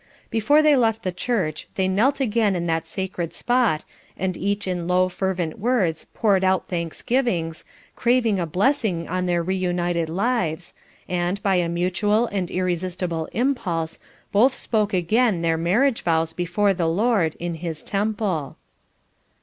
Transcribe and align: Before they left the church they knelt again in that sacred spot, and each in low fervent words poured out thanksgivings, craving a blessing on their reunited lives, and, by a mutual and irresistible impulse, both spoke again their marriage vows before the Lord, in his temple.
Before 0.31 0.63
they 0.63 0.75
left 0.75 1.03
the 1.03 1.11
church 1.11 1.67
they 1.75 1.87
knelt 1.87 2.19
again 2.19 2.55
in 2.55 2.65
that 2.65 2.87
sacred 2.87 3.35
spot, 3.35 3.85
and 4.17 4.35
each 4.35 4.67
in 4.67 4.87
low 4.87 5.09
fervent 5.09 5.59
words 5.59 6.07
poured 6.15 6.43
out 6.43 6.67
thanksgivings, 6.67 7.63
craving 7.95 8.39
a 8.39 8.47
blessing 8.47 9.07
on 9.07 9.27
their 9.27 9.43
reunited 9.43 10.09
lives, 10.09 10.73
and, 11.07 11.39
by 11.43 11.57
a 11.57 11.69
mutual 11.69 12.25
and 12.25 12.49
irresistible 12.49 13.29
impulse, 13.33 13.99
both 14.31 14.55
spoke 14.55 14.91
again 14.91 15.43
their 15.43 15.55
marriage 15.55 16.01
vows 16.01 16.33
before 16.33 16.73
the 16.73 16.87
Lord, 16.87 17.35
in 17.35 17.53
his 17.53 17.83
temple. 17.83 18.57